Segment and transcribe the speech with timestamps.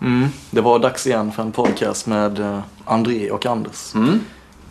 [0.00, 3.94] Mm, det var dags igen för en podcast med uh, André och Anders.
[3.94, 4.20] Mm.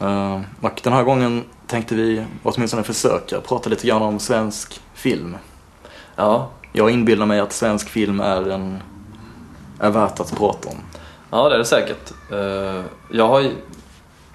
[0.02, 5.37] Uh, och den här gången tänkte vi åtminstone försöka prata lite grann om svensk film.
[6.16, 6.50] Ja.
[6.74, 8.77] Jag inbillar mig att svensk film är, en,
[9.79, 10.76] är värt att prata om.
[11.32, 12.12] ja, det är det säkert.
[12.32, 13.52] Eh, Jag har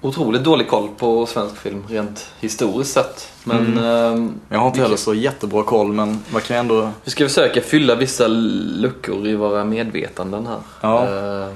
[0.03, 3.29] otroligt dålig koll på svensk film rent historiskt sett.
[3.43, 6.89] Men ehm, Jag har inte heller så jättebra koll men man kan ändå...
[7.03, 10.59] vi ska försöka fylla vissa luckor i våra medvetanden här.
[10.81, 11.03] Ja.
[11.03, 11.47] Eh,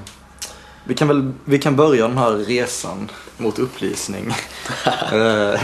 [0.84, 4.26] Vi kan väl vi kan börja den här resan mot upplysning
[5.12, 5.60] eh,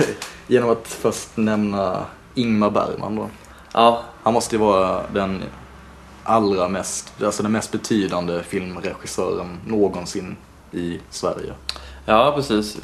[0.46, 3.28] genom att först nämna Ingmar Bergman då.
[3.72, 5.42] Ja, Han måste ju vara den
[6.24, 10.36] allra mest, alltså den mest betydande filmregissören någonsin
[10.72, 11.52] i Sverige.
[12.06, 12.78] Ja, precis.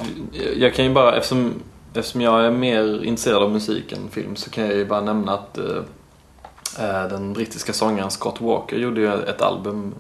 [0.57, 1.55] Jag kan ju bara, eftersom,
[1.95, 5.33] eftersom jag är mer intresserad av musik än film så kan jag ju bara nämna
[5.35, 5.77] att eh,
[6.79, 9.95] eh, den brittiska sångaren Scott Walker gjorde ju ett album,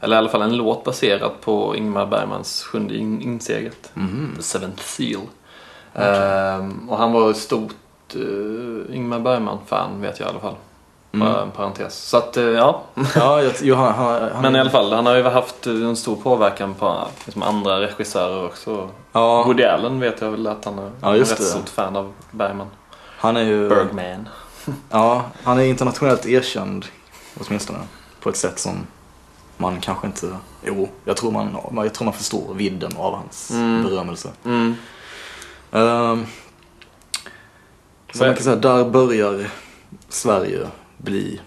[0.00, 3.90] eller i alla fall en låt baserad på Ingmar Bergmans sjunde in- inseglet.
[4.36, 5.20] The Seventh Seal.
[5.94, 7.74] Ehm, och han var ett stort
[8.16, 10.54] uh, Ingmar Bergman-fan vet jag i alla fall.
[11.12, 11.94] Bara en parentes.
[12.08, 12.82] Så att, eh, ja.
[13.14, 15.96] Ja, jag, han, han, han, Men i alla fall, han har ju haft eh, en
[15.96, 18.90] stor påverkan på liksom, andra regissörer också.
[19.12, 19.42] Ja.
[19.44, 21.44] Woody Allen vet jag väl att han är Ja, just rätt det.
[21.44, 22.66] stort fan av Bergman.
[23.18, 23.68] han är ju...
[23.68, 24.28] Bergman.
[24.90, 26.86] Ja, han är internationellt erkänd
[27.40, 27.78] åtminstone.
[28.20, 28.86] På ett sätt som
[29.56, 30.36] man kanske inte...
[30.64, 33.48] Jo, jag tror man, jag tror man förstår vidden av hans
[33.84, 34.28] berömmelse.
[34.44, 34.74] Mm.
[35.72, 36.26] Ehm,
[38.12, 39.50] så man kan säga, där börjar
[40.08, 40.66] Sverige
[40.98, 41.40] bli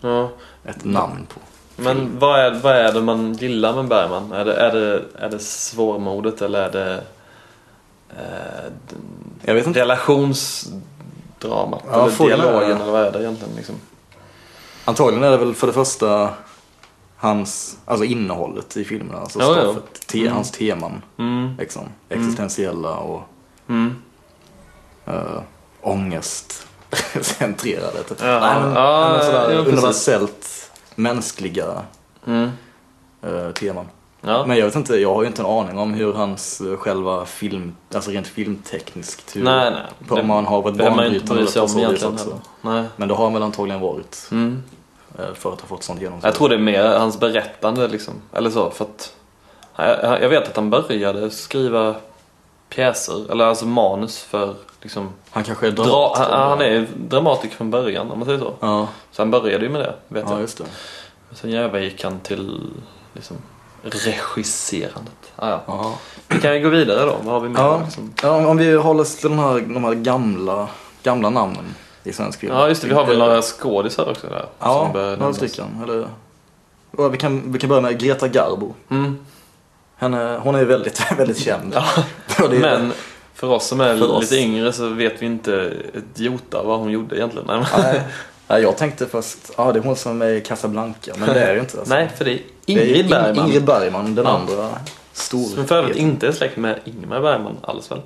[0.00, 0.30] Ja.
[0.64, 1.40] ett namn på.
[1.82, 4.32] Men vad är, vad är det man gillar med Bergman?
[4.32, 7.02] Är det, är det, är det svårmodet eller är det
[8.16, 10.82] eh, relationsdramat?
[11.90, 13.54] Ja, eller dialogen eller vad är det egentligen?
[13.56, 13.74] Liksom?
[14.84, 16.30] Antagligen är det väl för det första
[17.16, 19.18] hans, alltså innehållet i filmerna.
[19.20, 21.02] Alltså Ja, stoffet, te, hans teman.
[21.18, 21.56] Mm.
[21.58, 23.22] Liksom, existentiella och
[23.68, 23.94] Mm.
[25.08, 25.40] uh,
[27.14, 28.02] ångestcentrerade.
[28.02, 28.18] Typ.
[28.20, 31.82] Ja, Nej, men, ja, men sådär ja, universellt mänskliga
[32.26, 32.50] Mm.
[33.22, 33.86] eh, teman.
[34.20, 34.46] Ja.
[34.46, 37.26] Men jag vet inte, jag har ju inte en aning om hur hans eh, själva
[37.26, 39.82] film, alltså rent filmtekniskt, hur, Nej, nej.
[40.08, 42.38] på, om han har varit banbrytande på så vis också.
[42.62, 42.84] Nej.
[42.96, 44.62] Men det har han väl antagligen varit Mm.
[45.18, 46.28] eh, för att ha fått sånt genomslag.
[46.28, 48.14] Jag tror det är mer hans berättande liksom.
[48.32, 49.12] Eller så för att
[49.76, 51.94] jag, jag vet att han började skriva
[52.68, 56.30] pjäser, eller alltså manus för liksom Han kanske är dra, dramatiker.
[56.36, 58.54] han, han är dramatiker från början om man säger så.
[58.60, 60.40] Ja, Så han började ju med det, vet ja jag.
[60.40, 60.64] just det.
[61.32, 62.70] Sen jävlar gick han till
[63.12, 63.36] liksom
[63.82, 65.32] regisserandet.
[65.36, 65.60] Ah, ja.
[65.66, 65.98] Ja.
[66.28, 67.60] Vi kan ju gå vidare då, vad har vi mer?
[67.60, 68.12] Ja, Liksom?
[68.22, 70.68] ja, om- vi håller oss till de här, de här gamla,
[71.02, 71.64] gamla namnen
[72.04, 72.52] i svensk film.
[72.54, 74.44] ja just det, vi har väl några skådisar också där.
[74.58, 75.66] Ja, några stycken.
[75.84, 76.08] Eller,
[76.98, 78.74] ja, vi, kan, vi kan börja med Greta Garbo.
[78.88, 79.18] Mm.
[79.96, 81.74] Henne, hon är ju väldigt, väldigt känd.
[81.74, 82.04] Och är-
[82.50, 82.92] Men
[83.34, 84.22] för oss som är oss.
[84.22, 87.46] lite yngre så vet vi inte ett jota vad hon gjorde egentligen.
[87.46, 88.00] Nej, Nej,
[88.48, 91.54] nej, jag tänkte först, ja det är hon som är i Casablanca, men det är
[91.54, 91.78] det inte.
[91.78, 91.94] Alltså.
[91.94, 93.46] Nej, för det är Det är Ingrid In- Bergman.
[93.46, 94.30] Ingrid Bergman, den Ja.
[94.30, 94.68] andra
[95.12, 95.44] stor.
[95.44, 98.00] Som för övrigt inte är släkt med Ingmar Bergman alls väl?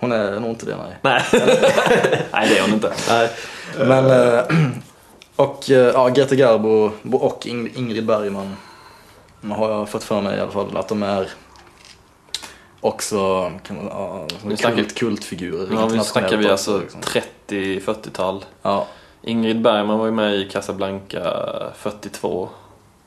[0.00, 0.96] Hon är nog inte det, nej.
[1.02, 1.22] Nej.
[2.32, 2.92] Nej, det är hon inte.
[3.08, 3.30] nej.
[3.78, 4.44] Men, eh,
[5.36, 8.56] och eh, ja, Greta Garbo och Ing- Ingrid Bergman
[9.50, 11.28] har jag fått för mig i alla fall att de är
[12.80, 15.68] också kan man, ja, snackar- kult, kultfigurer.
[15.74, 17.00] Ja, nu snackar vi alltså liksom.
[17.48, 18.44] 30-40-tal.
[18.62, 18.86] Ja,
[19.22, 21.20] Ingrid Bergman var ju med i Casablanca
[21.76, 22.48] 42,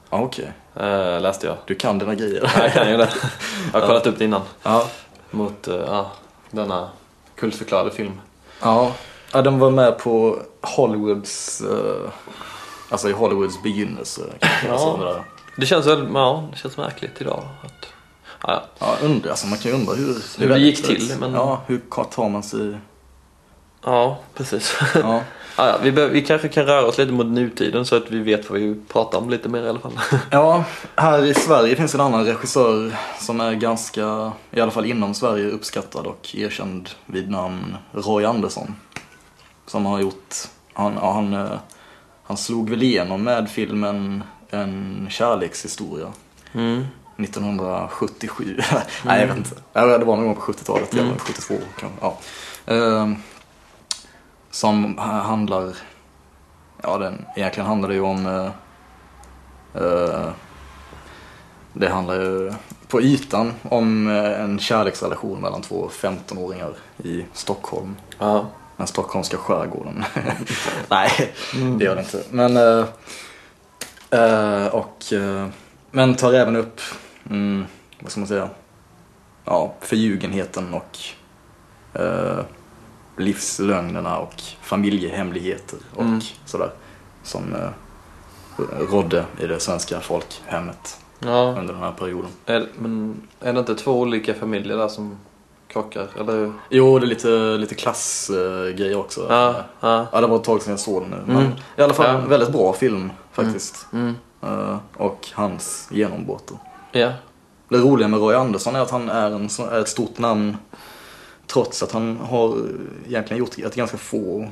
[0.09, 0.51] ja okej.
[0.75, 1.55] eh, läste jag.
[1.65, 2.51] Du kan dina grejer.
[2.61, 3.09] Jag kan ju det.
[3.73, 4.41] Jag har kollat upp det innan.
[4.63, 4.87] Ja.
[5.31, 6.11] Mot ja,
[6.51, 6.89] denna
[7.35, 8.21] kultförklarade film.
[8.61, 8.91] Ja,
[9.33, 12.09] ja de var med på Hollywoods, eh,
[12.89, 14.21] alltså i Hollywoods begynnelse.
[14.41, 14.47] Ja.
[14.71, 15.23] alltså, där.
[15.57, 17.43] Det känns väl, ja, det känns märkligt idag.
[17.63, 17.87] Att,
[18.79, 21.81] ja, undra, alltså man kan ju undra hur, Hur det gick till, men- Ja, hur
[22.11, 22.77] tar man sig...
[23.85, 24.75] ja, precis.
[24.95, 25.21] Ja.
[25.57, 28.19] Ja, ja, vi, bör, vi kanske kan röra oss lite mot nutiden så att vi
[28.19, 29.99] vet vad vi pratar om lite mer i alla fall.
[30.31, 30.63] ja,
[30.95, 35.49] här i Sverige finns en annan regissör som är ganska, i alla fall inom Sverige,
[35.49, 38.75] uppskattad och erkänd vid namn Roy Andersson.
[39.65, 40.35] Som har gjort,
[40.73, 41.59] han, ja, han, eh,
[42.23, 46.07] han slog väl igenom med filmen En kärlekshistoria.
[46.53, 46.85] Mm.
[47.23, 48.57] 1977.
[49.05, 49.55] Nej, jag vet inte.
[49.73, 51.97] Det var någon gång på 70-talet, eller 72 kanske.
[52.01, 52.17] Ja.
[52.65, 53.15] Ehm,
[54.51, 55.73] som ha- handlar,
[56.83, 58.51] ja den, egentligen handlar det ju om,
[59.73, 60.29] eh,
[61.73, 62.53] det handlar ju
[62.87, 67.95] på ytan om eh, en kärleksrelation mellan två 15-åringar i Stockholm.
[68.19, 68.45] Ja.
[68.77, 70.03] Den stockholmska skärgården.
[70.87, 71.33] Nej,
[71.77, 72.23] det gör det inte.
[72.29, 72.57] Men,
[74.71, 75.03] och
[75.91, 76.81] men tar även upp,
[77.29, 77.65] mm,
[77.99, 78.49] vad ska man säga,
[79.45, 80.97] ja, förljugenheten och
[82.01, 82.39] eh,
[83.17, 86.19] livslögnerna och familjehemligheter och Mm.
[86.45, 86.69] sådär.
[87.23, 87.69] Som eh,
[88.91, 92.31] rådde i det svenska folkhemmet Ja, under den här perioden.
[92.45, 95.17] är, men är det inte två olika familjer där som
[95.67, 96.07] krockar?
[96.19, 96.53] Eller?
[96.69, 97.27] Jo, det är lite,
[97.57, 99.25] lite klassgrejer också.
[99.29, 100.07] Ja, ja.
[100.11, 101.17] Ja, det var ett tag sedan jag såg den nu.
[101.17, 101.43] Mm.
[101.43, 103.87] Men i alla fall en väldigt bra film faktiskt.
[103.93, 104.15] Mm.
[104.41, 106.51] Eh, och hans genombrott.
[106.91, 107.11] Ja.
[107.69, 110.57] Det roliga med Roy Andersson är att han är, en, är ett stort namn
[111.47, 112.57] trots att han har
[113.07, 114.47] egentligen gjort ett ganska få,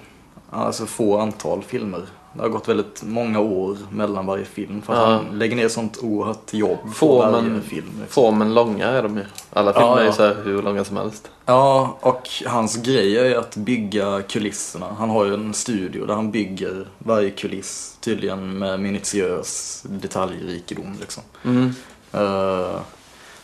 [0.49, 2.01] alltså få antal filmer.
[2.33, 5.05] Det har gått väldigt många år mellan varje film för att Ja.
[5.29, 7.85] han lägger ner sånt oerhört jobb på varje men- film.
[7.87, 8.07] liksom.
[8.07, 9.25] Få men långa är de ju.
[9.53, 10.13] Alla filmer Ja, är ju ja.
[10.13, 11.31] så hur långa som helst.
[11.45, 14.85] Ja, och hans grej är ju att bygga kulisserna.
[14.99, 21.23] Han har ju en studio där han bygger varje kuliss, tydligen med minutiös detaljrikedom liksom.
[21.45, 21.73] Mm.
[22.13, 22.79] Eh,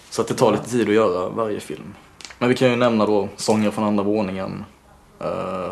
[0.10, 1.94] så att det tar lite tid att göra varje film.
[2.40, 4.66] Men vi kan ju nämna då Sånger från andra våningen
[5.20, 5.72] eh,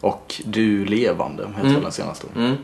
[0.00, 1.82] och Du levande heter Mm.
[1.82, 2.26] den senaste.
[2.36, 2.56] Mm.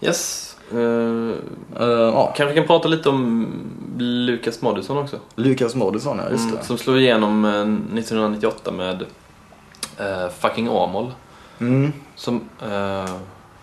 [0.00, 0.44] Yes.
[0.74, 1.34] Uh,
[1.78, 3.46] ja, kanske kan prata lite om
[3.98, 5.18] Lukas Moodysson också.
[5.34, 6.64] Lukas Moodysson, ja just Mm, det.
[6.64, 7.50] som slog igenom eh,
[7.98, 9.02] 1998 med
[9.98, 11.12] eh, Fucking Åmål.
[11.58, 11.92] Mm.
[12.14, 12.40] Som,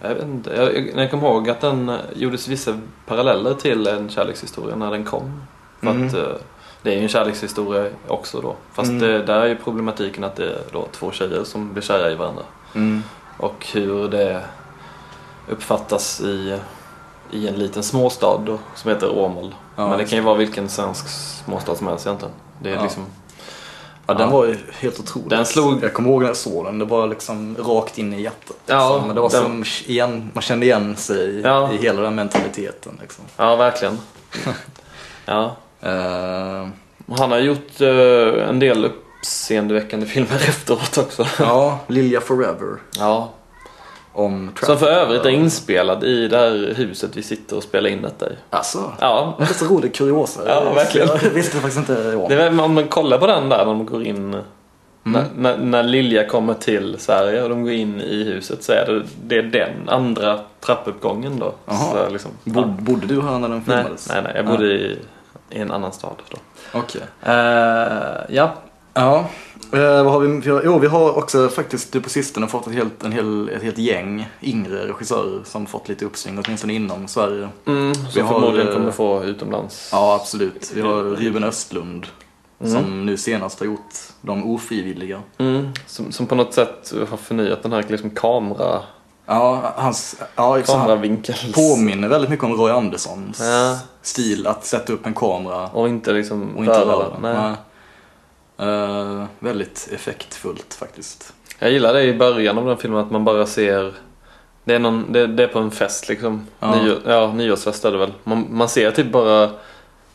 [0.01, 4.09] jag vet inte, jag, jag, kommer ihåg att den eh, gjordes vissa paralleller till en
[4.09, 5.42] kärlekshistoria när den kom.
[5.80, 6.07] För Mm.
[6.07, 6.24] att eh,
[6.81, 8.56] det är ju en kärlekshistoria också då.
[8.74, 9.01] Fast Mm.
[9.01, 12.15] det, där är ju problematiken att det är då två tjejer som blir kära i
[12.15, 12.44] varandra.
[12.75, 13.03] Mm.
[13.38, 14.42] Och hur det
[15.50, 16.59] uppfattas i,
[17.31, 19.56] i en liten småstad då, som heter Åmål.
[19.75, 21.07] Ja, Men det kan ju vara vilken svensk
[21.45, 22.33] småstad som helst egentligen.
[22.59, 22.83] Det är Ja.
[22.83, 23.06] liksom,
[24.07, 25.30] Ja, den var ju helt otrolig.
[25.30, 28.22] Den slog- Jag kommer ihåg när jag såg den, det var liksom rakt in i
[28.22, 28.57] hjärtat.
[28.66, 29.07] Ja, liksom.
[29.07, 31.72] Men det var den- som igen, man kände igen sig Ja.
[31.74, 32.98] i hela den mentaliteten.
[33.02, 33.24] Liksom.
[33.38, 34.00] ja verkligen.
[35.25, 35.56] ja.
[37.07, 41.28] Och Han har gjort eh, en del uppseendeväckande filmer efteråt också.
[41.40, 42.78] ja, Lilja Forever.
[43.00, 43.30] Ja.
[44.18, 48.02] Om Som för övrigt är inspelad i det här huset vi sitter och spelar in
[48.02, 48.34] detta i.
[48.50, 49.36] Alltså, Ja.
[49.38, 50.42] det är så rolig kuriosa.
[50.48, 51.08] Ja, verkligen.
[51.08, 52.30] Jag visste faktiskt inte om.
[52.30, 54.36] Det är, om man kollar på den där när de går in
[55.06, 55.24] Mm.
[55.36, 58.86] När, när, när Lilja kommer till Sverige och de går in i huset så är
[58.86, 61.54] det, det är den andra trappuppgången då.
[61.68, 62.68] Så liksom, Bod, ja.
[62.68, 64.10] bodde du här när den nej, filmades?
[64.10, 65.00] nej, nej, jag bodde i,
[65.50, 66.38] i en annan stad då.
[66.80, 67.02] Okej.
[67.24, 68.54] Eh, ja.
[68.94, 69.26] Ja,
[69.74, 70.42] eh, vad har vi?
[70.66, 73.78] jo, vi har också faktiskt nu på sistone fått ett helt, en hel, ett helt
[73.78, 77.50] gäng yngre regissörer som fått lite uppsving, åtminstone inom Sverige.
[77.68, 79.90] Mm, Vi som har, förmodligen eh, kommer få utomlands.
[79.92, 80.72] Ja, absolut.
[80.76, 82.08] Vi har Ruben Östlund
[82.60, 82.74] Mm.
[82.74, 85.22] som nu senast har gjort De ofrivilliga.
[85.38, 88.82] Mm, som, som på något sätt har förnyat den här liksom kamera,
[89.26, 91.36] Ja, hans, ja, han kameravinkel.
[91.56, 93.78] påminner väldigt mycket om Roy Anderssons Ja.
[94.02, 97.56] stil att sätta upp en kamera Och inte liksom och inte röra den.
[98.57, 101.34] Eh, väldigt effektfullt faktiskt.
[101.60, 103.94] Jag gillar det i början av den filmen att man bara ser
[104.63, 106.48] Det är, någon, det, det är på en fest liksom.
[106.60, 106.75] Ja.
[106.75, 108.13] Nyår, ja, nyårsfest är det väl.
[108.24, 109.50] Man, man ser typ bara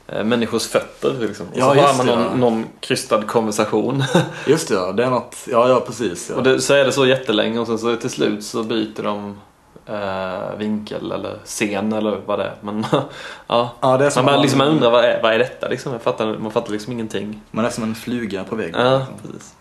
[0.07, 1.47] eh, människors fötter liksom.
[1.47, 2.35] Och Ja, så har man någon, ja.
[2.37, 4.05] någon krystad konversation.
[4.47, 4.93] Just det, ja.
[4.93, 6.31] Det är något, ja, ja precis.
[6.31, 6.37] Ja.
[6.37, 9.41] och det, så är det så jättelänge och sen så till slut så byter de
[9.87, 12.55] eh, vinkel eller scen eller vad det är.
[12.61, 12.87] Men
[13.47, 13.71] ja.
[13.81, 15.93] ja, det är Man, bara, man, liksom, man undrar vad är, vad är detta liksom?
[15.93, 17.41] Jag fattar, man fattar liksom ingenting.
[17.51, 18.81] man är som en fluga på väggen.
[18.87, 19.15] Ja, liksom.
[19.23, 19.55] precis.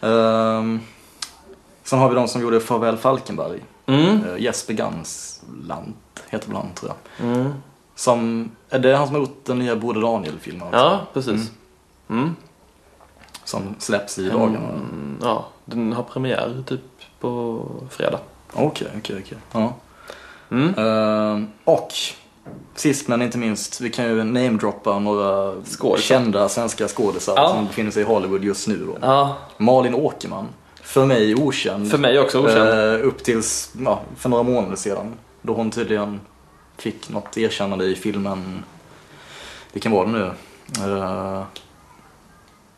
[0.00, 0.80] Ehm,
[1.84, 3.64] sen har vi de som gjorde Farväl Falkenberg.
[3.86, 4.24] Mm.
[4.24, 7.26] Uh, Jesper Ganslant heter väl han tror jag.
[7.26, 7.52] Mm.
[7.94, 10.68] Som, är det han som har gjort den nya Broder Daniel-filmen?
[10.72, 11.50] Ja, precis.
[12.08, 12.36] Mm.
[13.44, 14.58] Som släpps i dagarna?
[14.58, 16.80] Mm, ja, den har premiär typ
[17.20, 18.18] på fredag.
[18.52, 19.38] Okej, okej, okej.
[19.52, 19.74] Ja.
[20.50, 20.74] Mm.
[20.78, 21.92] Ehm, och
[22.74, 26.06] sist men inte minst, vi kan ju namedroppa några Skådisar.
[26.06, 27.48] kända svenska skådisar Ja.
[27.48, 28.98] som befinner sig i Hollywood just nu då.
[29.00, 30.46] Ja, Malin Åkerman,
[30.82, 31.90] för mig okänd.
[31.90, 32.94] för mig också okänd.
[32.94, 35.14] Eh, upp tills, ja, för några månader sedan.
[35.42, 36.20] Då hon tydligen
[36.76, 38.64] fick något erkännande i filmen,
[39.72, 40.30] vilken var det nu?
[40.86, 41.42] Eh,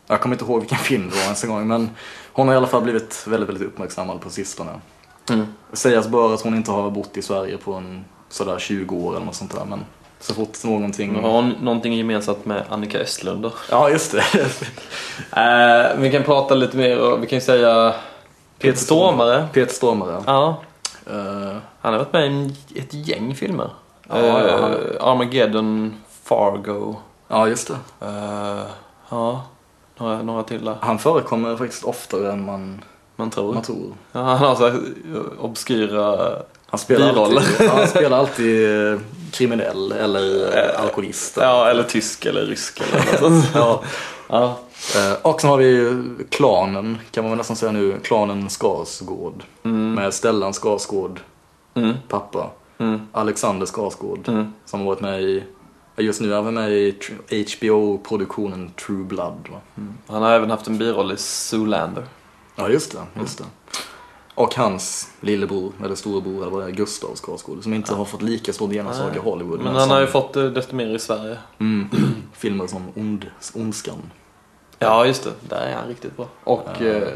[0.06, 1.90] jag kommer inte ihåg vilken film det var ens en gång, men
[2.32, 4.70] hon har i alla fall blivit väldigt, väldigt uppmärksammad på sistone.
[5.30, 5.46] Mm.
[5.72, 9.26] Sägas bör att hon inte har bott i Sverige på en sådär 20 år eller
[9.26, 9.84] något sånt där, men
[10.20, 11.22] så fort någonting...
[11.22, 13.52] Har hon någonting gemensamt med Annika Östlund då?
[13.70, 14.22] Ja, just det.
[15.36, 17.94] Eh, vi kan prata lite mer och vi kan ju säga
[18.58, 19.48] Peter Stormare.
[19.52, 20.22] Peter Stormare.
[20.26, 20.56] Ja,
[21.06, 22.32] Eh, han har varit med
[22.68, 23.70] i ett gäng filmer.
[24.08, 26.96] Ja, ja, han- Eh, Armageddon, Fargo.
[27.28, 27.76] ja, just det.
[29.10, 29.42] ja,
[29.98, 30.76] några, några till där.
[30.80, 32.84] Han förekommer faktiskt oftare än man,
[33.20, 33.54] Man tror.
[33.54, 33.92] man tror.
[34.12, 34.80] Ja, han har så här
[35.40, 36.32] obskyra
[36.66, 37.40] Han spelar Biroller.
[37.50, 38.98] alltid, han spelar alltid eh,
[39.32, 41.36] kriminell eller alkoholist.
[41.36, 43.42] Ja, eller tysk eller rysk eller.
[43.54, 43.82] Ja.
[44.28, 44.58] Ja.
[44.96, 49.42] Eh, Och sen har vi klanen, kan man väl nästan säga nu, klanen Skarsgård.
[49.62, 51.20] Med Stellan Skarsgård,
[51.74, 51.94] Mm.
[52.08, 52.50] pappa.
[52.78, 53.00] Mm.
[53.12, 54.52] Alexander Skarsgård, Mm.
[54.64, 55.44] som har varit med i,
[55.96, 59.48] just nu är han med i HBO-produktionen True Blood.
[59.50, 59.58] Va?
[60.06, 62.04] Han har även haft en biroll i Zoolander.
[62.60, 63.44] Ja, just det, just det.
[64.34, 68.22] Och hans lillebror, eller storebror, eller vad det är, Gustav Skarsgård, som inte har fått
[68.22, 69.60] lika stor genomslag i Hollywood.
[69.60, 71.38] Men han som, har ju fått det desto mer i Sverige.
[71.58, 71.88] mm,
[72.36, 74.02] filmer som ond, Ondskan.
[74.78, 75.30] Ja, just det.
[75.48, 76.26] Där är han riktigt bra.
[76.44, 77.08] Och eh,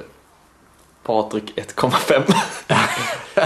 [1.03, 2.35] Patrik 1,5.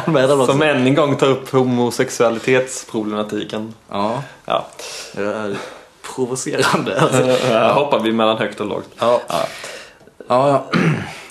[0.11, 0.53] med den också.
[0.53, 3.75] Som än en gång tar upp homosexualitetsproblematiken.
[3.91, 4.67] Ja, Ja.
[5.15, 5.57] det är
[6.15, 7.01] provocerande.
[7.01, 7.23] Alltså.
[7.47, 8.89] Här hoppar vi mellan högt och lågt.
[8.99, 9.21] Ja.
[9.29, 9.45] Ja,
[10.29, 10.65] ja.
[10.73, 10.81] Eh,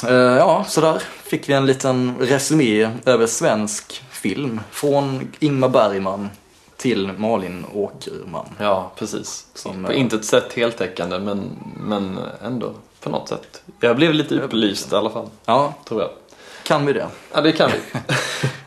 [0.03, 4.61] ja, så där fick vi en liten resumé över svensk film.
[4.71, 6.29] Från Ingmar Bergman
[6.77, 8.45] till Malin Åkerman.
[8.59, 9.45] Ja, precis.
[9.53, 11.49] Som, på eh, intet sätt heltäckande, men,
[11.79, 13.61] men ändå på något sätt.
[13.79, 16.09] Jag blev lite upplyst i alla fall, Ja, tror jag.
[16.63, 17.07] kan vi det?
[17.33, 17.99] Ja, det kan vi.